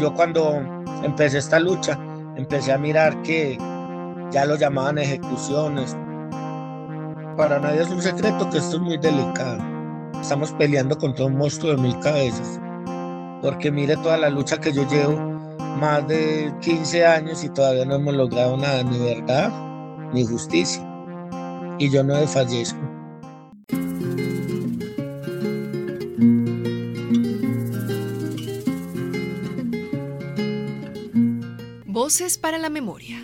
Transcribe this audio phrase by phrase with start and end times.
[0.00, 0.62] Yo cuando
[1.04, 1.98] empecé esta lucha,
[2.34, 3.58] empecé a mirar que
[4.30, 5.94] ya lo llamaban ejecuciones.
[7.36, 9.62] Para nadie es un secreto que esto es muy delicado.
[10.18, 12.58] Estamos peleando contra un monstruo de mil cabezas.
[13.42, 15.18] Porque mire toda la lucha que yo llevo,
[15.78, 19.52] más de 15 años y todavía no hemos logrado nada, ni verdad,
[20.14, 20.82] ni justicia.
[21.78, 22.89] Y yo no desfallezco.
[32.40, 33.22] Para la memoria.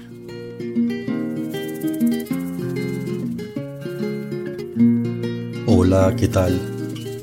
[5.66, 6.60] Hola, ¿qué tal?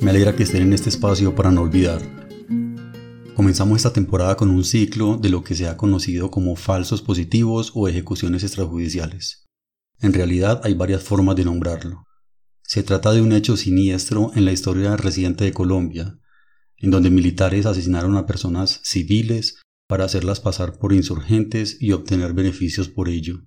[0.01, 2.01] Me alegra que estén en este espacio para no olvidar.
[3.33, 7.71] Comenzamos esta temporada con un ciclo de lo que se ha conocido como falsos positivos
[7.75, 9.47] o ejecuciones extrajudiciales.
[10.01, 12.03] En realidad hay varias formas de nombrarlo.
[12.63, 16.19] Se trata de un hecho siniestro en la historia reciente de Colombia,
[16.75, 22.89] en donde militares asesinaron a personas civiles para hacerlas pasar por insurgentes y obtener beneficios
[22.89, 23.45] por ello.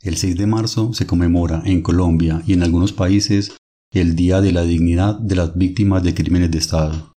[0.00, 3.56] El 6 de marzo se conmemora en Colombia y en algunos países
[3.92, 7.12] el Día de la Dignidad de las Víctimas de Crímenes de Estado.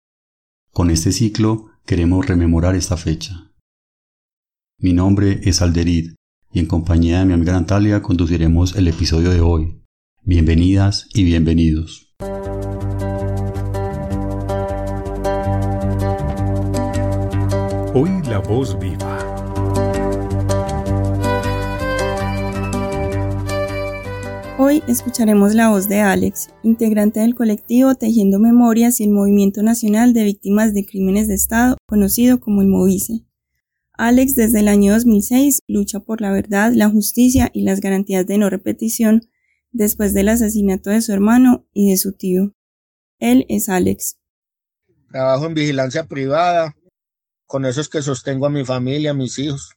[0.73, 3.53] Con este ciclo queremos rememorar esta fecha.
[4.79, 6.15] Mi nombre es Alderid
[6.53, 9.83] y en compañía de mi amiga Natalia conduciremos el episodio de hoy.
[10.25, 12.15] Bienvenidas y bienvenidos.
[17.95, 19.19] Hoy la voz viva.
[24.59, 30.15] Hoy escucharemos la voz de Alex, integrante del colectivo Tejiendo Memorias y el Movimiento Nacional
[30.15, 33.27] de Víctimas de Crímenes de Estado, conocido como el Movice.
[33.93, 38.39] Alex desde el año 2006 lucha por la verdad, la justicia y las garantías de
[38.39, 39.29] no repetición
[39.71, 42.55] después del asesinato de su hermano y de su tío.
[43.19, 44.17] Él es Alex.
[45.11, 46.75] Trabajo en vigilancia privada,
[47.47, 49.75] con eso es que sostengo a mi familia, a mis hijos.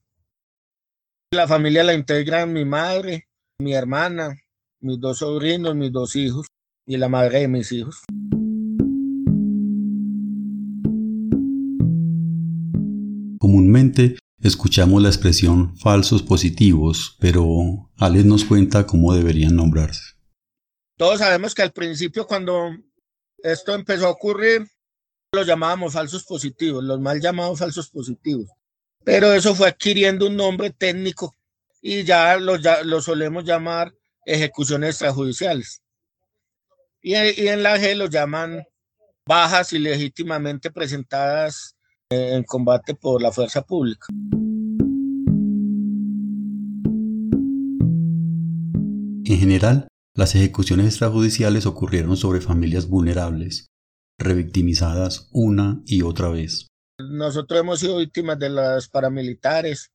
[1.32, 3.28] La familia la integran mi madre,
[3.60, 4.38] mi hermana,
[4.80, 6.48] mis dos sobrinos, mis dos hijos
[6.86, 8.04] y la madre de mis hijos.
[13.40, 20.16] Comúnmente escuchamos la expresión falsos positivos, pero Alex nos cuenta cómo deberían nombrarse.
[20.98, 22.70] Todos sabemos que al principio cuando
[23.40, 24.68] esto empezó a ocurrir,
[25.36, 28.50] los llamábamos falsos positivos, los mal llamados falsos positivos.
[29.04, 31.36] Pero eso fue adquiriendo un nombre técnico
[31.82, 33.94] y ya los, ya, solemos llamar
[34.26, 35.82] ejecuciones extrajudiciales.
[37.02, 38.64] Y, y, en la G los llaman
[39.28, 41.76] bajas ilegítimamente presentadas
[42.10, 44.08] en combate por la fuerza pública.
[49.28, 53.68] En general, las ejecuciones extrajudiciales ocurrieron sobre familias vulnerables,
[54.18, 56.68] revictimizadas una y otra vez.
[56.98, 59.92] Nosotros hemos sido víctimas de las paramilitares.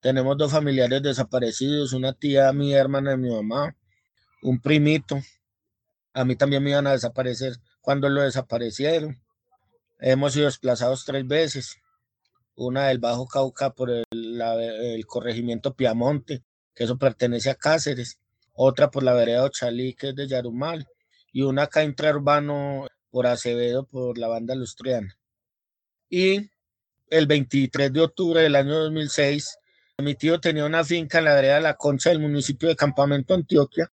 [0.00, 3.76] Tenemos dos familiares desaparecidos, una tía, mi hermana y mi mamá,
[4.42, 5.20] un primito.
[6.14, 9.20] A mí también me iban a desaparecer cuando lo desaparecieron.
[9.98, 11.76] Hemos sido desplazados tres veces.
[12.54, 16.42] Una del Bajo Cauca por el, el corregimiento Piamonte,
[16.74, 18.18] que eso pertenece a Cáceres.
[18.52, 20.86] Otra por la vereda Ochalí, que es de Yarumal.
[21.32, 25.18] Y una acá intraurbano por Acevedo por la banda Lustriana.
[26.10, 26.50] Y
[27.08, 29.56] el 23 de octubre del año 2006,
[30.02, 33.90] mi tío tenía una finca en la de La Concha del municipio de Campamento, Antioquia.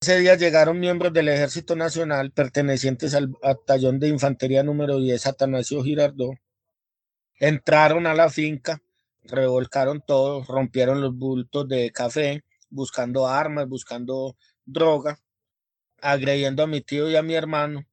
[0.00, 5.84] Ese día llegaron miembros del Ejército Nacional pertenecientes al batallón de infantería número 10 Atanasio
[5.84, 6.32] Girardó.
[7.38, 8.80] Entraron a la finca,
[9.24, 14.34] revolcaron todo, rompieron los bultos de café, buscando armas, buscando
[14.64, 15.20] droga,
[16.00, 17.86] agrediendo a mi tío y a mi hermano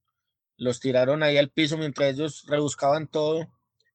[0.64, 3.48] los tiraron ahí al piso mientras ellos rebuscaban todo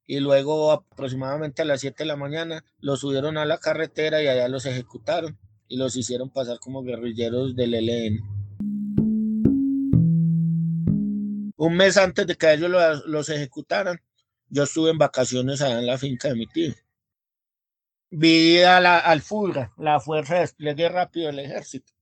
[0.07, 4.29] y luego aproximadamente a las 7 de la mañana los subieron a la carretera y
[4.29, 8.21] allá los ejecutaron y los hicieron pasar como guerrilleros del ELN.
[11.57, 12.71] Un mes antes de que ellos
[13.05, 14.01] los, ejecutaran,
[14.49, 16.73] yo estuve en vacaciones allá en la finca de mi tío.
[18.11, 21.93] Vi a la, al FURA, la Fuerza de Despliegue Rápido del Ejército.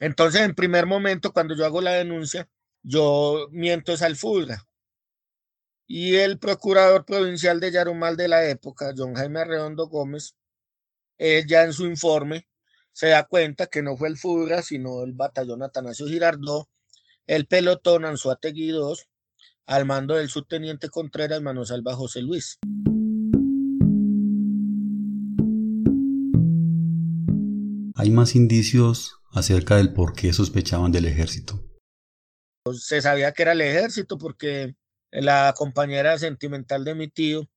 [0.00, 2.48] Entonces, en primer momento, cuando yo hago la denuncia,
[2.86, 4.64] yo miento es al Fulga.
[5.88, 10.36] Y el procurador provincial de Yarumal de la época, John Jaime Arredondo Gómez,
[11.18, 12.46] él ya en su informe
[12.92, 16.68] se da cuenta que no fue el Fulga, sino el batallón Atanasio Girardó,
[17.26, 18.94] el pelotón Anzuategui II,
[19.66, 22.58] al mando del subteniente Contreras Manosalva José Luis.
[27.96, 31.65] Hay más indicios acerca del por qué sospechaban del ejército
[32.74, 34.74] se sabía que era el ejército porque
[35.10, 37.48] la compañera sentimental de mi tío,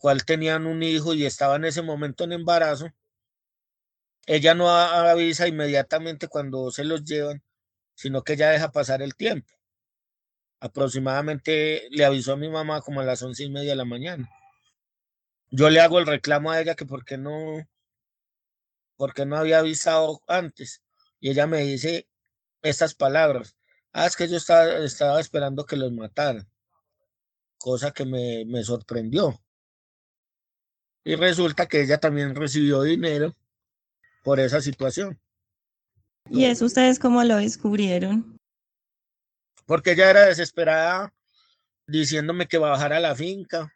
[0.00, 2.86] cual tenían un hijo y estaba en ese momento en embarazo,
[4.26, 7.42] ella no avisa inmediatamente cuando se los llevan,
[7.94, 9.52] sino que ella deja pasar el tiempo.
[10.60, 14.30] Aproximadamente le avisó a mi mamá como a las once y media de la mañana.
[15.50, 17.68] Yo le hago el reclamo a ella que por qué no,
[18.96, 20.82] porque no había avisado antes.
[21.20, 22.08] Y ella me dice
[22.62, 23.56] estas palabras.
[23.92, 26.48] Ah, es que yo estaba, estaba esperando que los mataran.
[27.58, 29.38] Cosa que me, me sorprendió.
[31.04, 33.34] Y resulta que ella también recibió dinero
[34.22, 35.20] por esa situación.
[36.30, 38.38] ¿Y eso ustedes cómo lo descubrieron?
[39.66, 41.12] Porque ella era desesperada
[41.86, 43.72] diciéndome que bajara a la finca,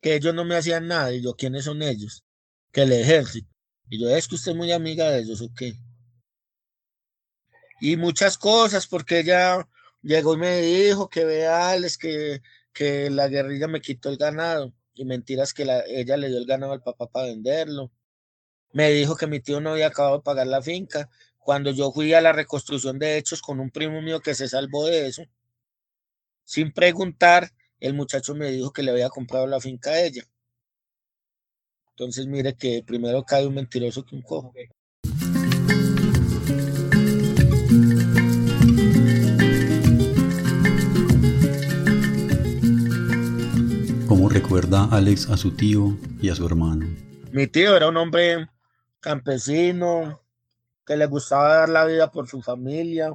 [0.00, 1.12] que ellos no me hacían nada.
[1.12, 2.24] Y yo, ¿quiénes son ellos?
[2.72, 3.48] Que el ejército.
[3.88, 5.74] Y yo, es que usted es muy amiga de ellos, ¿o qué?
[7.80, 9.66] Y muchas cosas, porque ella
[10.02, 12.42] llegó y me dijo que vea, que,
[12.72, 14.72] que la guerrilla me quitó el ganado.
[14.94, 17.90] Y mentiras que la, ella le dio el ganado al papá para venderlo
[18.72, 21.08] me dijo que mi tío no había acabado de pagar la finca.
[21.38, 24.86] Cuando yo fui a la reconstrucción de hechos con un primo mío que se salvó
[24.86, 25.22] de eso,
[26.44, 27.50] sin preguntar,
[27.80, 30.22] el muchacho me dijo que le había comprado la finca a ella.
[31.90, 34.52] Entonces, mire que primero cae un mentiroso que un cojo.
[44.30, 46.86] Recuerda Alex a su tío y a su hermano?
[47.32, 48.48] Mi tío era un hombre
[49.00, 50.22] campesino,
[50.86, 53.12] que le gustaba dar la vida por su familia.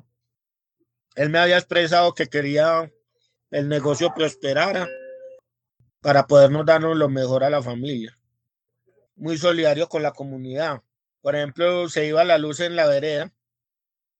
[1.15, 2.91] Él me había expresado que quería
[3.49, 4.87] el negocio prosperara
[6.01, 8.17] para podernos darnos lo mejor a la familia.
[9.15, 10.81] Muy solidario con la comunidad.
[11.21, 13.33] Por ejemplo, se iba la luz en la vereda,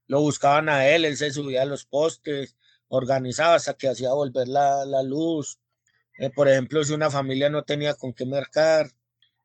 [0.08, 2.56] lo buscaban a él, él se subía a los postes,
[2.88, 5.60] organizaba hasta que hacía volver la, luz.
[6.18, 8.90] Eh, por ejemplo, si una familia no tenía con qué mercar,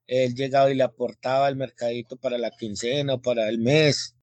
[0.07, 4.17] él llegaba y le aportaba el mercadito para la quincena o para el mes.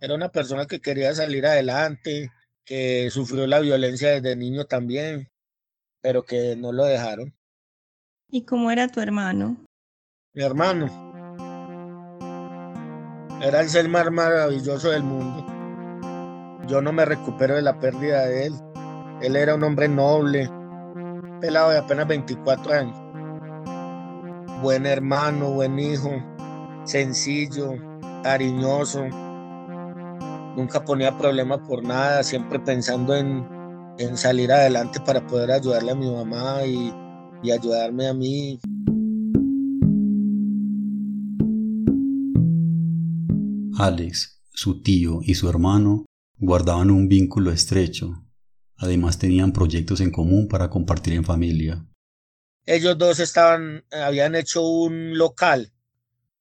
[0.00, 2.30] Era una persona que quería salir adelante,
[2.64, 5.30] que sufrió la violencia desde niño también,
[6.02, 7.34] pero que no lo dejaron.
[8.28, 9.56] ¿Y cómo era tu hermano?
[10.34, 11.06] Mi hermano.
[13.40, 15.46] Era el ser más maravilloso del mundo.
[16.66, 18.54] Yo no me recupero de la pérdida de él.
[19.22, 20.50] Él era un hombre noble,
[21.40, 23.06] pelado de apenas 24 años
[24.62, 26.10] buen hermano, buen hijo,
[26.84, 27.74] sencillo,
[28.22, 29.04] cariñoso.
[30.56, 33.54] Nunca ponía problema por nada, siempre pensando en,
[34.16, 36.92] salir adelante para poder ayudarle a mi mamá y,
[37.42, 38.58] y ayudarme a mí.
[43.78, 46.06] Alex, su tío y su hermano
[46.38, 48.25] guardaban un vínculo estrecho.
[48.78, 51.86] Además tenían proyectos en común para compartir en familia
[52.66, 55.72] ellos dos estaban, habían hecho un local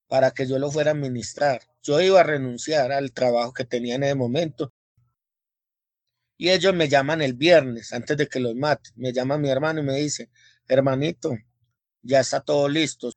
[0.08, 1.62] para que yo lo fuera a administrar.
[1.84, 4.74] Yo iba a renunciar al trabajo que tenía en ese momento.
[6.38, 8.90] Y ellos me llaman el viernes, antes de que los mate.
[8.96, 10.30] Me llama mi hermano y me dice,
[10.68, 11.38] hermanito,
[12.02, 13.12] ya está todo listo.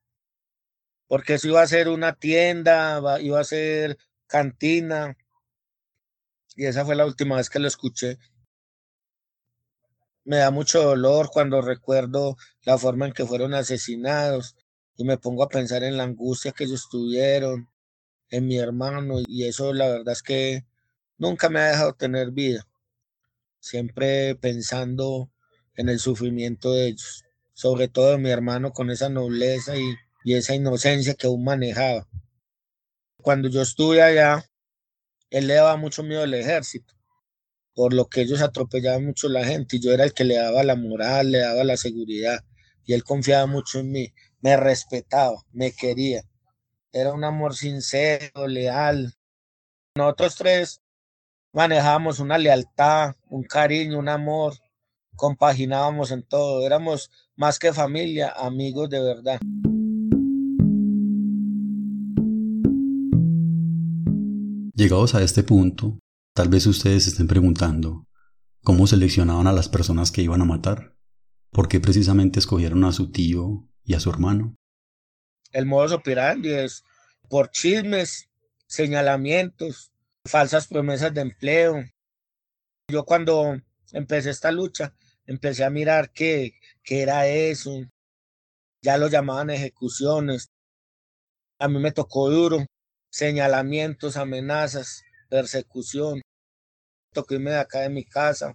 [1.09, 5.17] Porque eso iba a ser una tienda, iba a ser cantina.
[6.55, 8.19] Y esa fue la última vez que lo escuché
[10.29, 14.57] me da mucho dolor cuando recuerdo la forma en que fueron asesinados
[14.95, 17.71] y me pongo a pensar en la angustia que ellos tuvieron,
[18.29, 20.67] en mi hermano y eso la verdad es que
[21.17, 22.69] nunca me ha dejado tener vida,
[23.59, 25.31] siempre pensando
[25.77, 27.25] en el sufrimiento de ellos,
[27.55, 32.07] sobre todo de mi hermano con esa nobleza y, y esa inocencia que aún manejaba.
[33.23, 34.45] Cuando yo estuve allá,
[35.31, 36.98] él le daba mucho miedo al ejército
[37.79, 40.35] por lo que ellos atropellaban mucho a la gente y yo era el que le
[40.35, 42.41] daba la moral, le daba la seguridad
[42.85, 46.25] y él confiaba mucho en mí, me respetaba, me quería.
[46.91, 49.15] Era un amor sincero, leal.
[49.95, 50.81] Nosotros tres
[51.53, 54.55] manejábamos una lealtad, un cariño, un amor,
[55.15, 59.39] compaginábamos en todo, éramos más que familia, amigos de verdad.
[64.75, 65.97] Llegados a este punto,
[66.39, 68.07] Tal vez ustedes estén preguntando,
[68.63, 70.95] ¿cómo seleccionaban a las personas que iban a matar?
[71.51, 74.55] ¿Por qué precisamente escogieron a su tío y a su hermano?
[75.51, 76.85] El modo operandi es
[77.29, 78.29] por chismes,
[78.69, 79.91] señalamientos,
[80.25, 81.83] falsas promesas de empleo.
[82.87, 84.95] Yo cuando empecé esta lucha,
[85.27, 86.53] empecé a mirar qué,
[86.85, 87.81] qué era eso.
[88.81, 90.53] Ya lo llamaban ejecuciones.
[91.59, 92.65] A mí me tocó duro,
[93.11, 96.23] señalamientos, amenazas, persecución.
[97.13, 98.55] Toqué irme de acá de mi casa.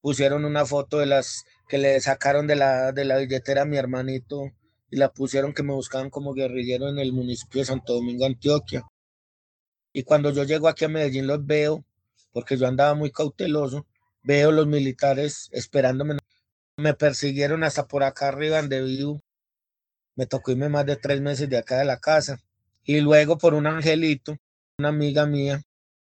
[0.00, 3.76] pusieron una foto de las que le sacaron de la, de la billetera a mi
[3.76, 4.50] hermanito
[4.90, 8.84] y la pusieron que me buscaban como guerrillero en el municipio de Santo Domingo, Antioquia.
[9.92, 11.84] Y cuando yo llego aquí a Medellín los veo,
[12.32, 13.86] porque yo andaba muy cauteloso,
[14.22, 16.16] veo los militares esperándome.
[16.76, 19.20] Me persiguieron hasta por acá arriba donde vivo.
[20.16, 22.40] Me tocó irme más de tres meses de acá de la casa.
[22.84, 24.36] Y luego por un angelito,
[24.78, 25.62] una amiga mía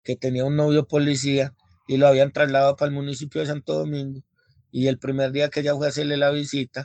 [0.07, 1.53] que tenía un novio policía
[1.89, 4.23] y lo habían trasladado para el municipio de Santo Domingo.
[4.71, 6.85] Y el primer día que ella fue a hacerle la visita,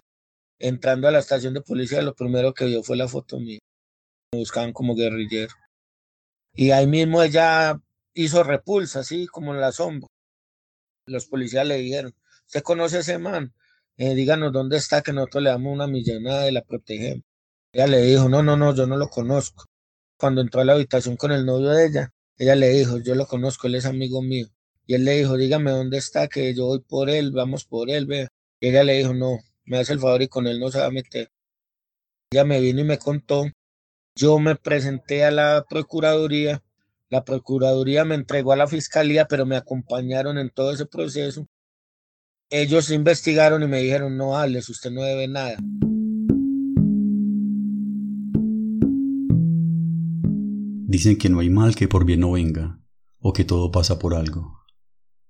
[0.58, 3.60] entrando a la estación de policía, lo primero que vio fue la foto mía.
[4.34, 5.54] Me buscaban como guerrillero.
[6.56, 7.80] Y ahí mismo ella
[8.16, 10.08] hizo repulsa, así como en la sombra.
[11.06, 12.16] Los policías le dijeron,
[12.48, 13.54] ¿usted conoce a ese man?
[13.98, 17.24] Eh, díganos dónde está, que nosotros le damos una millonada y la protegemos.
[17.72, 19.66] Ella le dijo, no, no, no, yo no lo conozco.
[20.18, 23.28] Cuando entró a la habitación con el novio de ella, ella le dijo, yo lo
[23.28, 24.48] conozco, él es amigo mío.
[24.88, 28.08] Y él le dijo, dígame dónde está, que yo voy por él, vamos por él,
[28.08, 28.30] vea.
[28.60, 30.88] Y ella le dijo, no, me hace el favor y con él no se va
[30.88, 31.30] a meter.
[32.32, 33.46] Ella me vino y me contó.
[34.16, 36.64] Yo me presenté a la Procuraduría.
[37.10, 41.48] La Procuraduría me entregó a la Fiscalía, pero me acompañaron en todo ese proceso.
[42.50, 45.58] Ellos investigaron y me dijeron, no, Alex, usted no debe nada.
[50.92, 52.78] Dicen que no hay mal que por bien no venga,
[53.18, 54.66] o que todo pasa por algo.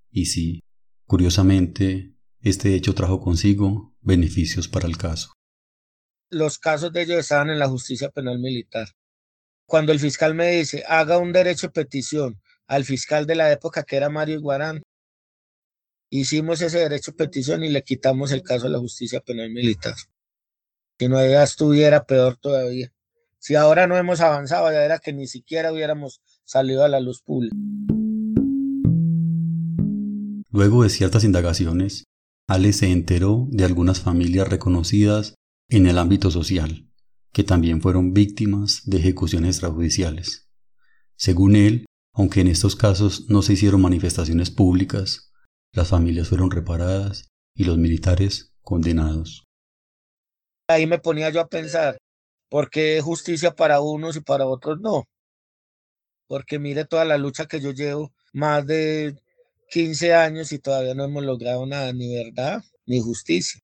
[0.10, 0.63] Y sí,
[1.06, 5.34] curiosamente, este hecho trajo consigo beneficios para el caso.
[6.32, 8.88] Los casos de ellos estaban en la justicia penal militar.
[9.68, 13.84] Cuando el fiscal me dice, haga un derecho de petición al fiscal de la época
[13.84, 14.82] que era Mario Iguarán,
[16.10, 19.94] hicimos ese derecho de petición y le quitamos el caso a la justicia penal militar.
[20.98, 22.91] Si no ya estuviera peor todavía.
[23.44, 27.24] Si ahora no hemos avanzado, ya era que ni siquiera hubiéramos salido a la luz
[27.24, 27.56] pública.
[30.52, 32.04] Luego de ciertas indagaciones,
[32.48, 35.34] Ale se enteró de algunas familias reconocidas
[35.70, 36.88] en el ámbito social,
[37.34, 40.48] que también fueron víctimas de ejecuciones extrajudiciales.
[41.16, 45.32] Según él, aunque en estos casos no se hicieron manifestaciones públicas,
[45.74, 49.46] las familias fueron reparadas y los militares condenados.
[50.70, 51.98] Ahí me ponía yo a pensar,
[52.51, 55.08] ¿por qué justicia para unos y para otros no?
[56.27, 59.15] Porque mire toda la lucha que yo llevo, más de
[59.70, 63.62] 15 años y todavía no hemos logrado nada, ni verdad, ni justicia.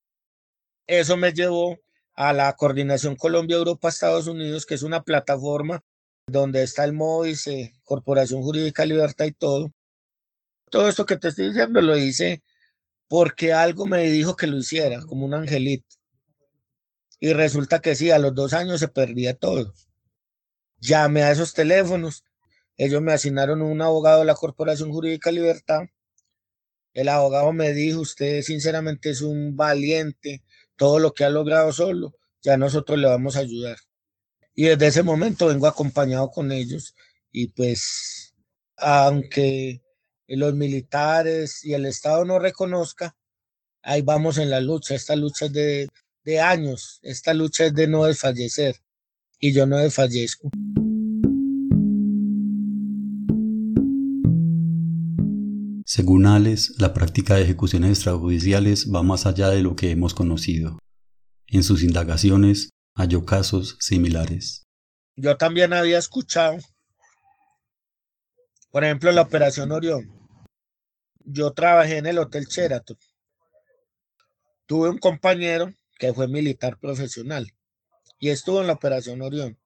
[0.88, 1.78] Eso me llevó
[2.16, 5.84] a la Coordinación Colombia-Europa-Estados Unidos, que es una plataforma
[6.26, 9.74] donde está el MOVICE, Corporación Jurídica Libertad y todo.
[10.72, 12.42] Todo esto que te estoy diciendo lo hice
[13.10, 15.97] porque algo me dijo que lo hiciera, como un angelito.
[17.20, 19.74] Y resulta que sí, a los dos años se perdía todo.
[20.80, 22.24] Llamé a esos teléfonos.
[22.78, 25.88] Ellos me asignaron un abogado de la Corporación Jurídica Libertad
[26.98, 30.42] el abogado me dijo, usted sinceramente es un valiente,
[30.76, 33.78] todo lo que ha logrado solo, ya nosotros le vamos a ayudar.
[34.56, 36.96] Y desde ese momento vengo acompañado con ellos
[37.32, 38.34] y pues
[38.78, 39.84] aunque
[40.28, 43.16] los militares y el Estado no reconozca,
[43.84, 44.96] ahí vamos en la lucha.
[44.96, 45.90] Esta lucha es de,
[46.28, 48.76] de años, esta lucha es de no desfallecer
[49.40, 50.50] y yo no desfallezco.
[55.86, 60.80] Según Ales, la práctica de ejecuciones extrajudiciales va más allá de lo que hemos conocido.
[61.48, 64.66] En sus indagaciones halló casos similares.
[65.16, 66.58] Yo también había escuchado,
[68.70, 70.12] por ejemplo, la Operación Orión.
[71.24, 72.98] Yo trabajé en el Hotel Sheraton.
[74.66, 77.52] Tuve un compañero que fue militar profesional
[78.20, 79.58] y estuvo en la Operación Orión.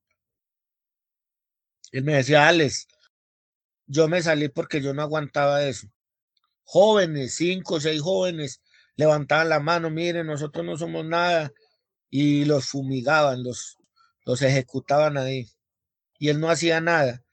[1.92, 2.88] Él me decía, Alex,
[3.86, 5.88] yo me salí porque yo no aguantaba eso
[6.72, 8.62] jóvenes, cinco o seis jóvenes,
[8.96, 11.52] levantaban la mano, miren, nosotros no somos nada,
[12.10, 13.78] y los fumigaban, los,
[14.26, 15.50] los ejecutaban ahí.
[16.18, 17.24] Y él no hacía nada.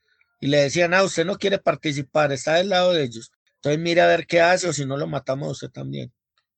[0.41, 3.31] Y le decían, ah, usted no quiere participar, está del lado de ellos.
[3.55, 6.11] Entonces mire a ver qué hace o si no lo matamos a usted también.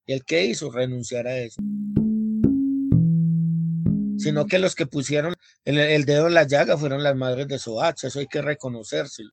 [0.04, 0.70] ¿Y el qué hizo?
[0.70, 1.60] Renunciar a eso.
[4.18, 8.08] Sino que los que pusieron el, dedo en la llaga fueron las madres de Soacha,
[8.08, 9.30] eso hay que reconocérselo.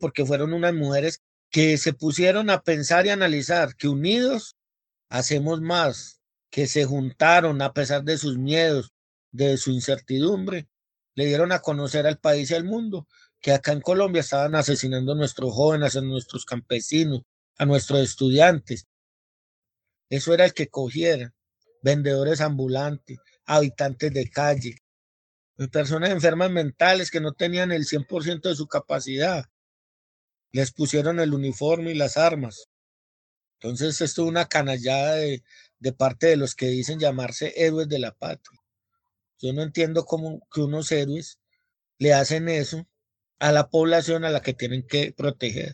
[0.00, 4.56] Porque fueron unas mujeres que se pusieron a pensar y analizar que unidos
[5.08, 8.92] hacemos más, que se juntaron a pesar de sus miedos,
[9.30, 10.68] de su incertidumbre,
[11.14, 13.06] le dieron a conocer al país y al mundo
[13.40, 17.22] que acá en Colombia estaban asesinando a nuestros jóvenes, a nuestros campesinos,
[17.58, 18.86] a nuestros estudiantes.
[20.08, 21.34] Eso era el que cogiera,
[21.82, 24.76] vendedores ambulantes, habitantes de calle,
[25.70, 29.44] personas enfermas mentales que no tenían el 100% de su capacidad,
[30.52, 32.68] les pusieron el uniforme y las armas.
[33.60, 35.42] Entonces, esto es una canallada de,
[35.78, 38.60] de parte de los que dicen llamarse héroes de la patria.
[39.38, 41.38] Yo no entiendo cómo que unos héroes
[41.98, 42.86] le hacen eso
[43.38, 45.72] a la población a la que tienen que proteger.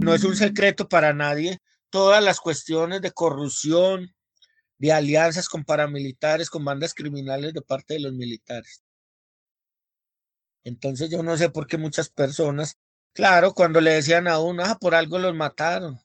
[0.00, 1.58] No es un secreto para nadie
[1.90, 4.14] todas las cuestiones de corrupción,
[4.78, 8.82] de alianzas con paramilitares, con bandas criminales de parte de los militares.
[10.64, 12.78] Entonces yo no sé por qué muchas personas,
[13.12, 16.00] claro, cuando le decían a uno, ah, por algo los mataron.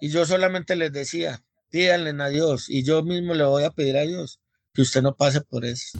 [0.00, 3.96] Y yo solamente les decía, pídanle a Dios y yo mismo le voy a pedir
[3.96, 4.40] a Dios
[4.74, 5.98] que usted no pase por eso.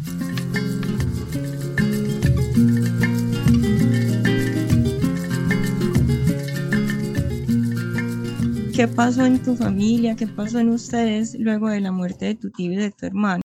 [8.83, 10.17] ¿Qué pasó en tu familia?
[10.17, 13.41] ¿Qué pasó en ustedes luego de la muerte de tu tío y de tu hermano?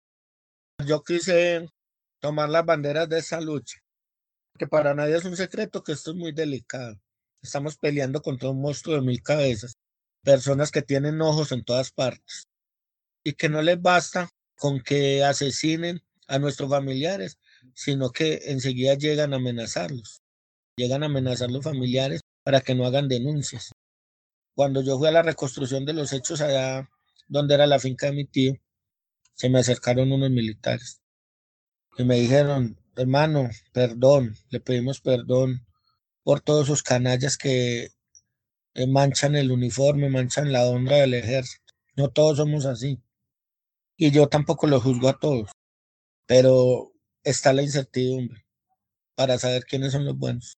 [0.88, 1.68] Yo quise
[2.22, 3.80] tomar las banderas de esa lucha,
[4.58, 6.98] que para nadie es un secreto que esto es muy delicado.
[7.44, 9.74] Estamos peleando contra un monstruo de mil cabezas,
[10.24, 12.46] personas que tienen ojos en todas partes
[13.22, 17.40] y que no les basta con que asesinen a nuestros familiares,
[17.74, 20.22] sino que enseguida llegan a amenazarlos.
[20.78, 23.74] Llegan a amenazar a los familiares para que no hagan denuncias.
[24.56, 26.90] Cuando yo fui a la reconstrucción de los hechos allá
[27.28, 28.54] donde era la finca de mi tío,
[29.34, 31.02] se me acercaron unos militares
[31.98, 35.66] y me dijeron, hermano, perdón, le pedimos perdón
[36.24, 37.90] por todos esos canallas que
[38.74, 41.74] eh, manchan el uniforme, manchan la honra del ejército.
[41.96, 43.02] No todos somos así.
[43.98, 45.52] Y yo tampoco lo juzgo a todos,
[46.26, 46.94] pero
[47.24, 48.46] está la incertidumbre
[49.16, 50.58] para saber quiénes son los buenos.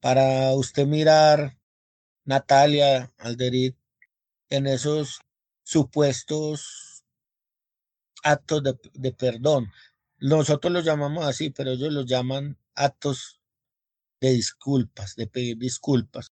[0.00, 1.58] Para usted mirar
[2.24, 3.76] Natalia Alderit
[4.50, 5.20] en esos
[5.62, 7.04] supuestos
[8.22, 9.70] actos de, perdón.
[10.18, 13.40] Nosotros los llamamos así, pero ellos los llaman actos
[14.20, 16.28] de disculpas, de pedir disculpas.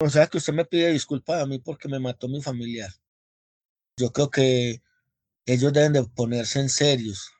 [0.00, 2.90] O sea que usted me pide disculpas a mí porque me mató mi familiar.
[3.98, 4.82] Yo creo que
[5.46, 7.30] ellos deben de ponerse en serios,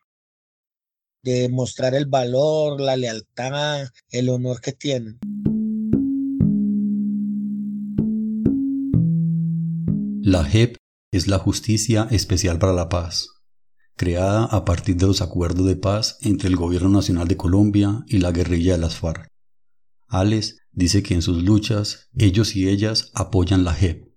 [1.23, 5.19] de mostrar el valor, la lealtad, el honor que tienen.
[10.29, 10.77] La JEP
[11.13, 13.29] es la Justicia Especial para la Paz,
[13.95, 18.19] creada a partir de los acuerdos de paz entre el Gobierno Nacional de Colombia y
[18.19, 19.29] la guerrilla de las FARC.
[20.09, 24.09] Alex dice que en sus luchas ellos y ellas apoyan la JEP.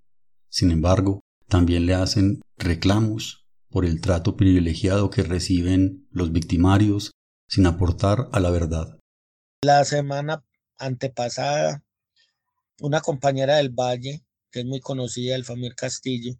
[0.50, 7.12] Sin embargo, también le hacen reclamos por el trato privilegiado que reciben los victimarios
[7.48, 8.98] sin aportar a la verdad.
[9.62, 10.44] La semana
[10.80, 11.84] antepasada,
[12.80, 16.34] una compañera del Valle que es muy conocida, el Famir Castillo,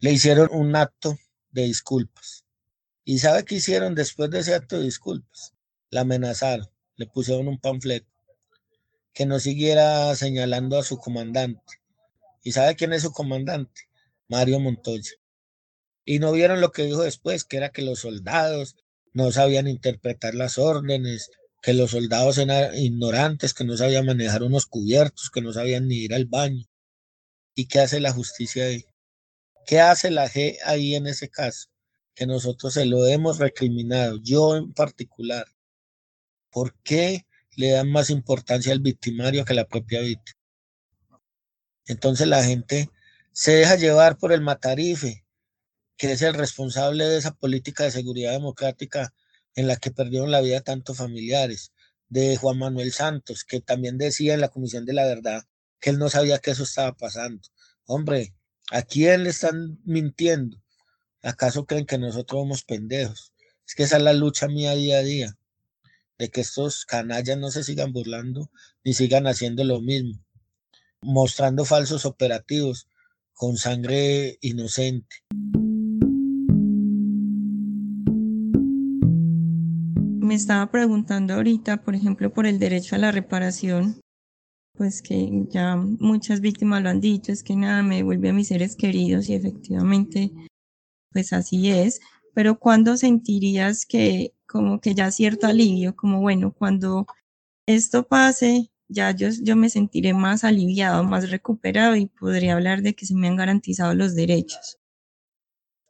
[0.00, 1.16] le hicieron un acto
[1.50, 2.44] de disculpas.
[3.04, 5.54] ¿Y sabe qué hicieron después de ese acto de disculpas?
[5.90, 8.12] La amenazaron, le pusieron un panfleto
[9.12, 11.60] que no siguiera señalando a su comandante.
[12.42, 13.82] ¿Y sabe quién es su comandante?
[14.28, 15.12] Mario Montoya.
[16.04, 18.76] Y no vieron lo que dijo después, que era que los soldados
[19.12, 24.66] no sabían interpretar las órdenes, que los soldados eran ignorantes, que no sabían manejar unos
[24.66, 26.64] cubiertos, que no sabían ni ir al baño.
[27.54, 28.84] ¿Y qué hace la justicia ahí?
[29.66, 31.68] ¿Qué hace la G ahí en ese caso?
[32.14, 35.46] Que nosotros se lo hemos recriminado, yo en particular.
[36.50, 40.38] ¿Por qué le dan más importancia al victimario que a la propia víctima?
[41.86, 42.90] Entonces la gente
[43.32, 45.24] se deja llevar por el matarife,
[45.96, 49.14] que es el responsable de esa política de seguridad democrática
[49.54, 51.72] en la que perdieron la vida tantos familiares,
[52.08, 55.44] de Juan Manuel Santos, que también decía en la Comisión de la Verdad
[55.82, 57.42] que él no sabía que eso estaba pasando.
[57.86, 58.32] Hombre,
[58.70, 60.56] ¿a quién le están mintiendo?
[61.22, 63.32] ¿Acaso creen que nosotros somos pendejos?
[63.66, 65.36] Es que esa es la lucha mía día a día,
[66.18, 68.48] de que estos canallas no se sigan burlando
[68.84, 70.24] ni sigan haciendo lo mismo,
[71.00, 72.86] mostrando falsos operativos
[73.32, 75.16] con sangre inocente.
[80.20, 84.01] Me estaba preguntando ahorita, por ejemplo, por el derecho a la reparación
[84.82, 88.48] pues que ya muchas víctimas lo han dicho, es que nada me devuelve a mis
[88.48, 90.32] seres queridos y efectivamente,
[91.12, 92.00] pues así es.
[92.34, 97.06] Pero ¿cuándo sentirías que como que ya cierto alivio, como bueno, cuando
[97.64, 102.94] esto pase, ya yo, yo me sentiré más aliviado, más recuperado y podría hablar de
[102.94, 104.80] que se me han garantizado los derechos?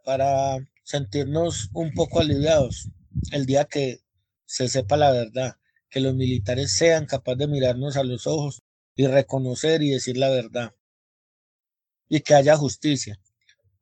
[0.04, 2.90] Para sentirnos un poco aliviados
[3.30, 4.00] el día que
[4.44, 5.56] se sepa la verdad,
[5.88, 8.62] que los militares sean capaces de mirarnos a los ojos
[8.94, 10.74] y reconocer y decir la verdad.
[12.08, 13.18] Y que haya justicia.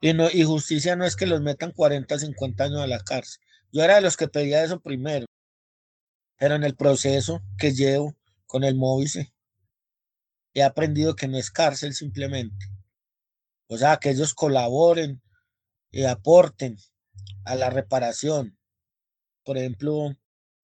[0.01, 3.40] Y, no, y justicia no es que los metan 40, 50 años a la cárcel.
[3.73, 5.27] Yo era de los que pedía eso primero.
[6.38, 9.09] Pero en el proceso que llevo con el móvil
[10.55, 12.66] he aprendido que no es cárcel simplemente.
[13.68, 15.23] O sea, que ellos colaboren
[15.90, 16.77] y aporten
[17.44, 18.59] a la reparación.
[19.44, 20.16] Por ejemplo,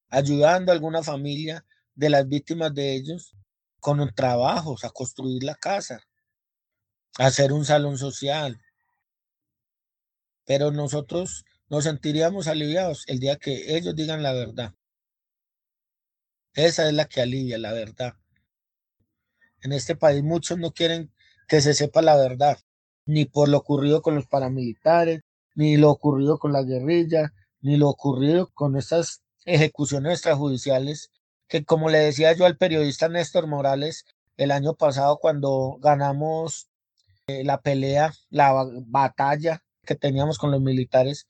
[0.09, 3.37] ayudando a alguna familia de las víctimas de ellos
[3.87, 6.01] con trabajos, a construir la casa,
[7.19, 8.61] a hacer un salón social.
[10.45, 14.75] Pero nosotros nos sentiríamos aliviados el día que ellos digan la verdad.
[16.55, 18.15] Esa es la que alivia, la verdad.
[19.63, 21.13] En este país muchos no quieren
[21.47, 22.59] que se sepa la verdad,
[23.05, 25.21] ni por lo ocurrido con los paramilitares,
[25.55, 31.13] ni lo ocurrido con la guerrilla, ni lo ocurrido con estas ejecuciones extrajudiciales
[31.49, 34.05] que, como le decía yo al periodista Néstor Morales
[34.37, 36.69] el año pasado cuando ganamos
[37.29, 41.27] eh, la pelea, la batalla que teníamos con los militares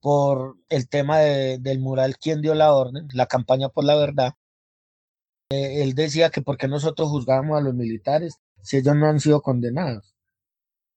[0.00, 3.08] por el tema del mural ¿Quién dio la orden?
[3.12, 4.34] La campaña por la verdad.
[5.50, 9.20] Eh, él decía que por qué nosotros juzgábamos a los militares si ellos no han
[9.20, 10.14] sido condenados.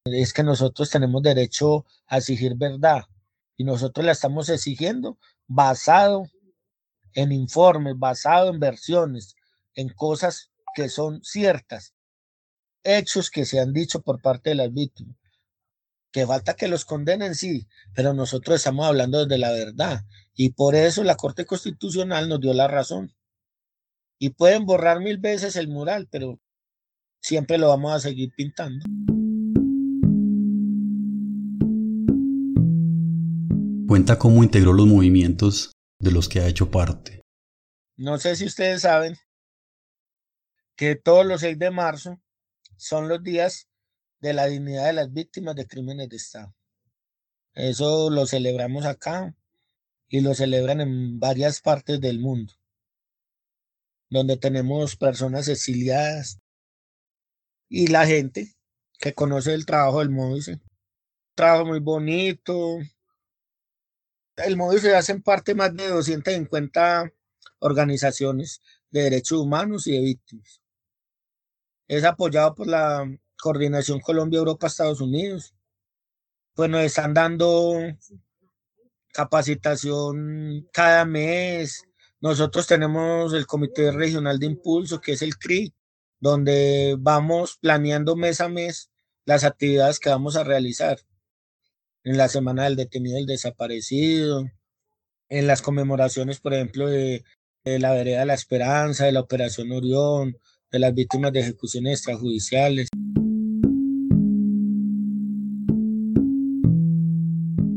[0.05, 3.03] Es que nosotros tenemos derecho a exigir verdad
[3.57, 6.27] y nosotros la estamos exigiendo basado
[7.13, 9.35] en informes, basado en versiones,
[9.75, 11.93] en cosas que son ciertas,
[12.83, 15.15] hechos que se han dicho por parte de las víctimas.
[16.11, 20.73] Que falta que los condenen, sí, pero nosotros estamos hablando desde la verdad y por
[20.75, 23.13] eso la Corte Constitucional nos dio la razón.
[24.17, 26.39] Y pueden borrar mil veces el mural, pero
[27.21, 28.85] siempre lo vamos a seguir pintando.
[33.87, 37.21] Cuenta cómo integró los movimientos de los que ha hecho parte.
[37.97, 39.17] No sé si ustedes saben
[40.75, 42.21] que todos los 6 de marzo
[42.77, 43.67] son los días
[44.21, 46.55] de la dignidad de las víctimas de crímenes de Estado.
[47.53, 49.35] Eso lo celebramos acá
[50.07, 52.53] y lo celebran en varias partes del mundo,
[54.09, 56.39] donde tenemos personas exiliadas
[57.67, 58.55] y la gente
[58.97, 60.61] que conoce el trabajo del Moise.
[61.35, 62.79] Trabajo muy bonito,
[64.45, 67.11] el Móvil hacen parte más de 250
[67.59, 70.61] organizaciones de derechos humanos y de víctimas.
[71.87, 73.05] Es apoyado por la
[73.37, 75.53] Coordinación Colombia-Europa-Estados Unidos.
[76.53, 77.77] Pues nos están dando
[79.13, 81.83] capacitación cada mes.
[82.21, 85.73] Nosotros tenemos el Comité Regional de Impulso, que es el CRI,
[86.19, 88.91] donde vamos planeando mes a mes
[89.25, 90.99] las actividades que vamos a realizar
[92.03, 94.45] en la semana del detenido del desaparecido,
[95.29, 97.23] en las conmemoraciones, por ejemplo, de,
[97.65, 100.35] la vereda de la esperanza, de la operación Orión,
[100.71, 102.87] de las víctimas de ejecuciones extrajudiciales.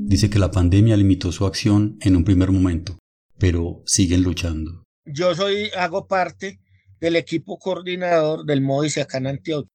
[0.07, 2.99] Dice que la pandemia limitó su acción en un primer momento,
[3.39, 4.85] pero siguen luchando.
[5.05, 6.61] Yo soy, hago parte
[7.01, 9.73] del equipo coordinador del MODICE acá en Antioquia.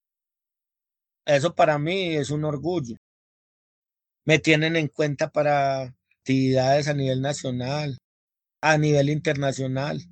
[1.26, 2.96] Eso para mí es un orgullo
[4.28, 7.98] me tienen en cuenta para actividades a nivel nacional,
[8.62, 10.04] a nivel internacional.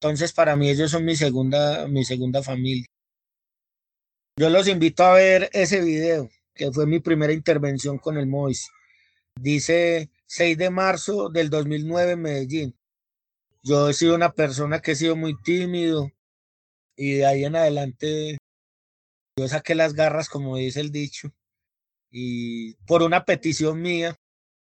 [0.00, 2.84] Entonces, para mí ellos son mi segunda, mi segunda familia.
[4.36, 8.68] Yo los invito a ver ese video, que fue mi primera intervención con el MOIS.
[9.40, 12.76] Dice 6 de marzo del 2009 en Medellín.
[13.62, 16.10] Yo he sido una persona que he sido muy tímido
[16.96, 18.38] y de ahí en adelante
[19.38, 21.32] yo saqué las garras, como dice el dicho,
[22.16, 24.16] y por una petición mía,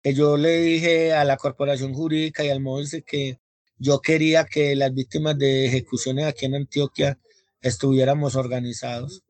[0.02, 3.42] que yo le dije a la corporación jurídica y al MODES que
[3.78, 7.20] yo quería que las víctimas de ejecuciones aquí en Antioquia
[7.60, 9.22] estuviéramos organizados.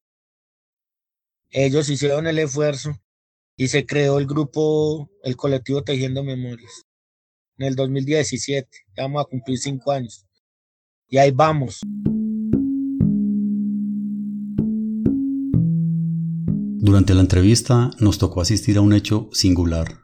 [1.49, 2.95] Ellos hicieron el esfuerzo
[3.57, 6.85] y se creó el grupo, el colectivo Tejiendo Memorias.
[7.57, 10.27] En el 2017, vamos a cumplir cinco años.
[11.09, 11.81] Y ahí vamos.
[16.85, 20.03] Durante la entrevista nos tocó asistir a un hecho singular.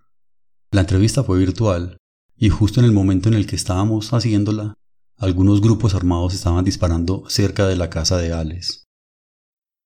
[0.72, 1.98] La entrevista fue virtual
[2.36, 4.74] y justo en el momento en el que estábamos haciéndola,
[5.16, 8.86] algunos grupos armados estaban disparando cerca de la casa de Alex.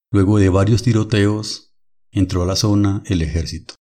[0.10, 1.76] Luego de varios tiroteos,
[2.12, 3.76] entró a la zona el ejército.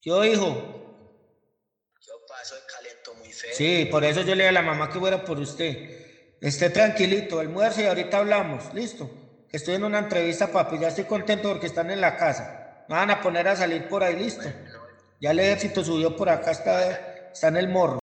[0.00, 0.46] Yo, hijo.
[2.00, 3.50] Yo paso el calento muy feo.
[3.56, 6.36] Sí, por eso yo le dije a la mamá que fuera por usted.
[6.40, 8.72] Esté tranquilito, almuerzo y ahorita hablamos.
[8.72, 9.23] Listo.
[9.54, 12.84] Estoy en una entrevista, papi, ya estoy contento porque están en la casa.
[12.88, 14.42] Me van a poner a salir por ahí, listo.
[15.20, 18.00] Ya el ejército subió por acá, está, está en el morro.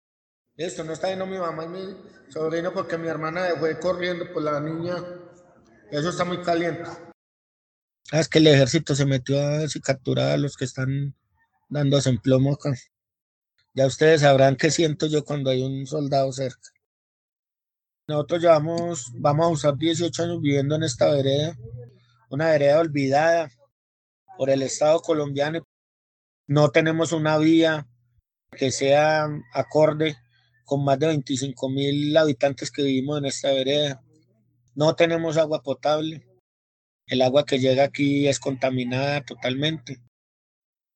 [0.57, 1.97] Listo, no está viendo mi mamá y mi
[2.29, 4.97] sobrino porque mi hermana fue corriendo por la niña.
[5.91, 6.83] Eso está muy caliente.
[8.13, 11.15] Ah, es que el ejército se metió a capturar a los que están
[11.71, 12.75] dándose en plomo acá.
[13.73, 16.69] Ya ustedes sabrán qué siento yo cuando hay un soldado cerca.
[18.09, 21.55] Nosotros llevamos, vamos a usar 18 años viviendo en esta vereda,
[22.31, 23.51] una vereda olvidada
[24.39, 25.63] por el Estado colombiano.
[26.47, 27.87] No tenemos una vía
[28.57, 30.17] que sea acorde
[30.65, 34.03] con más de 25 mil habitantes que vivimos en esta vereda.
[34.75, 36.27] No tenemos agua potable.
[37.09, 40.01] El agua que llega aquí es contaminada totalmente.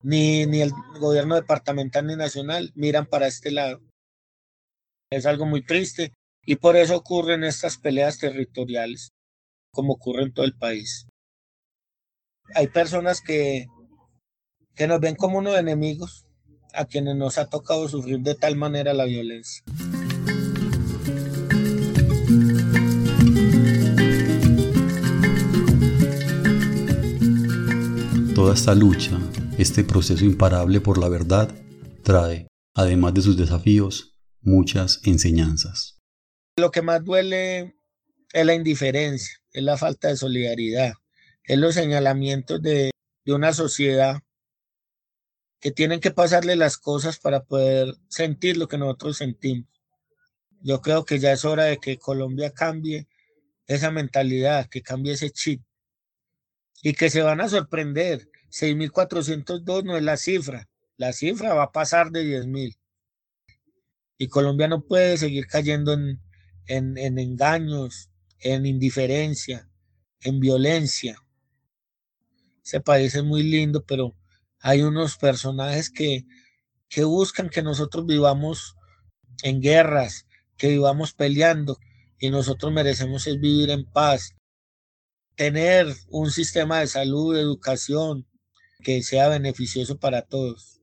[0.01, 3.83] Ni, ni el gobierno departamental ni nacional miran para este lado.
[5.11, 9.12] Es algo muy triste y por eso ocurren estas peleas territoriales,
[9.72, 11.07] como ocurre en todo el país.
[12.55, 13.66] Hay personas que,
[14.74, 16.26] que nos ven como unos enemigos,
[16.74, 19.62] a quienes nos ha tocado sufrir de tal manera la violencia.
[28.35, 29.18] Toda esta lucha,
[29.59, 31.55] este proceso imparable por la verdad,
[32.02, 35.91] trae, además de sus desafíos, muchas enseñanzas.
[36.62, 37.75] Lo que más duele
[38.33, 40.92] es la indiferencia, es la falta de solidaridad,
[41.42, 42.92] es los señalamientos de,
[43.25, 44.22] de una sociedad
[45.59, 49.68] que tienen que pasarle las cosas para poder sentir lo que nosotros sentimos.
[50.61, 53.09] Yo creo que ya es hora de que Colombia cambie
[53.66, 55.64] esa mentalidad, que cambie ese chip
[56.81, 58.29] y que se van a sorprender.
[58.51, 62.79] 6.402 no es la cifra, la cifra va a pasar de 10.000.
[64.16, 66.21] Y Colombia no puede seguir cayendo en,
[66.66, 69.68] en, en engaños, en indiferencia,
[70.20, 71.16] en violencia.
[72.64, 74.14] Ese país es muy lindo, pero
[74.61, 76.25] hay unos personajes que,
[76.88, 78.77] que buscan que nosotros vivamos
[79.42, 81.79] en guerras, que vivamos peleando,
[82.18, 84.37] y nosotros merecemos es vivir en paz,
[85.35, 88.29] tener un sistema de salud, de educación,
[88.83, 90.81] que sea beneficioso para todos.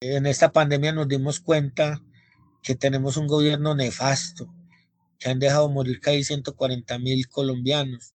[0.00, 2.00] En esta pandemia nos dimos cuenta
[2.62, 4.52] que tenemos un gobierno nefasto,
[5.18, 8.14] que han dejado morir casi 140 mil colombianos,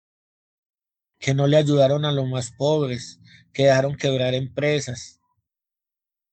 [1.18, 3.20] que no le ayudaron a los más pobres,
[3.52, 5.20] que dejaron quebrar empresas,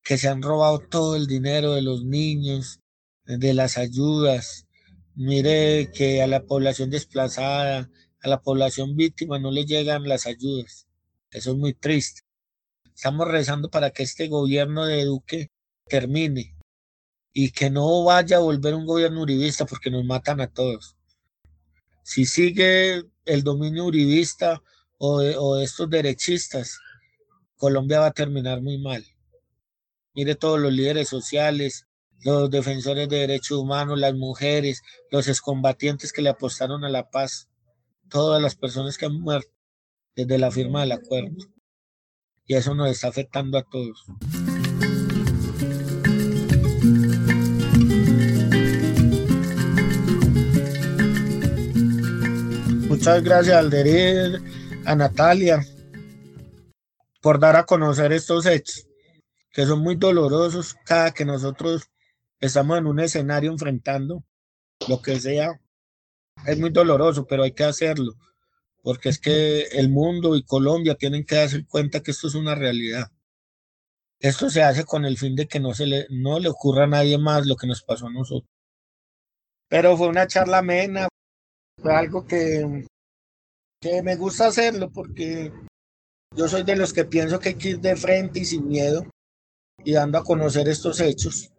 [0.02, 2.80] que se han robado todo el dinero de los niños,
[3.24, 4.66] de las ayudas.
[5.14, 7.90] Mire que a la población desplazada,
[8.22, 10.86] a la población víctima no le llegan las ayudas.
[11.30, 12.22] Eso es muy triste.
[12.94, 15.50] Estamos rezando para que este gobierno de Duque
[15.86, 16.54] termine,
[17.32, 20.96] y que no vaya a volver un gobierno uribista porque nos matan a todos.
[22.02, 24.62] Si sigue el dominio uribista
[24.98, 26.78] o, estos derechistas,
[27.56, 29.04] Colombia va a terminar muy mal.
[30.14, 31.86] Mire todos los líderes sociales,
[32.22, 37.48] los defensores de derechos humanos, las mujeres, los excombatientes que le apostaron a la paz,
[38.08, 39.52] todas las personas que han muerto
[40.16, 41.36] desde la firma del acuerdo.
[42.44, 44.04] Y eso nos está afectando a todos.
[53.00, 54.42] Muchas gracias Alderir,
[54.84, 55.64] a Natalia,
[57.22, 58.86] por dar a conocer estos hechos,
[59.52, 61.88] que son muy dolorosos cada que nosotros
[62.40, 64.22] estamos en un escenario enfrentando
[64.86, 65.58] lo que sea.
[66.44, 68.12] Es muy doloroso, pero hay que hacerlo,
[68.82, 72.54] porque es que el mundo y Colombia tienen que darse cuenta que esto es una
[72.54, 73.10] realidad.
[74.18, 76.88] Esto se hace con el fin de que no, se le, no le ocurra a
[76.88, 78.52] nadie más lo que nos pasó a nosotros.
[79.68, 81.08] Pero fue una charla amena,
[81.80, 82.86] fue algo que,
[83.80, 85.52] que me gusta hacerlo porque
[86.36, 89.06] yo soy de los que pienso que hay que ir de frente y sin miedo
[89.82, 91.50] y dando a conocer estos hechos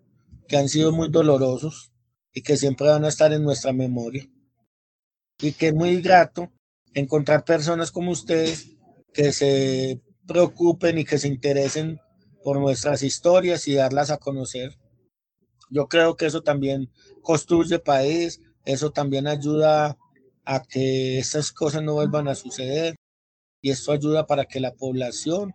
[0.48, 1.92] que han sido muy dolorosos
[2.32, 4.30] y que siempre van a estar en nuestra memoria.
[5.40, 6.52] Y que es muy grato
[6.94, 8.78] encontrar personas como ustedes
[9.14, 12.00] que se preocupen y que se interesen
[12.44, 14.78] por nuestras historias y darlas a conocer.
[15.72, 19.98] Yo creo que eso también construye país, eso también ayuda
[20.46, 22.96] a que estas cosas no vuelvan a suceder
[23.62, 25.54] y esto ayuda para que la población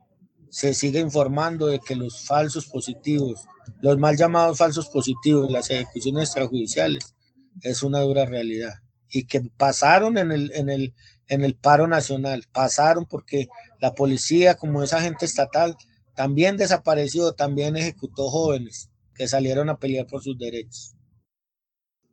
[0.51, 3.46] se siga informando de que los falsos positivos,
[3.81, 7.14] los mal llamados falsos positivos, las ejecuciones extrajudiciales,
[7.62, 8.75] es una dura realidad
[9.11, 10.94] y que pasaron en el, en el,
[11.29, 13.49] en el paro nacional, pasaron porque
[13.81, 15.77] la policía, como esa agente estatal,
[16.14, 20.94] también desapareció, también ejecutó jóvenes que salieron a pelear por sus derechos.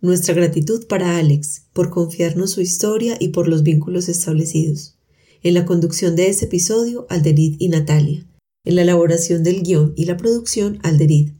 [0.00, 4.96] Nuestra gratitud para Alex por confiarnos su historia y por los vínculos establecidos.
[5.42, 8.26] En la conducción de este episodio, Alderid y Natalia.
[8.64, 11.32] En la elaboración del guion y la producción, Alderid.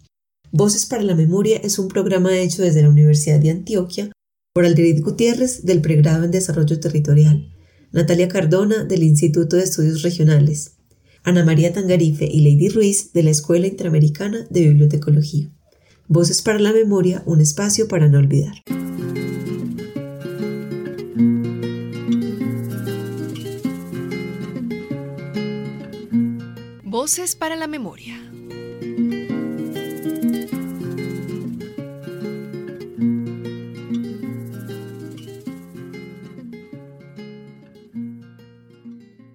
[0.57, 4.11] Voces para la Memoria es un programa hecho desde la Universidad de Antioquia
[4.55, 7.53] por Alderit Gutiérrez del Pregrado en Desarrollo Territorial,
[7.93, 10.79] Natalia Cardona del Instituto de Estudios Regionales,
[11.25, 15.53] Ana María Tangarife y Lady Ruiz de la Escuela Interamericana de Bibliotecología.
[16.09, 18.55] Voces para la Memoria, un espacio para no olvidar.
[26.83, 28.26] Voces para la Memoria.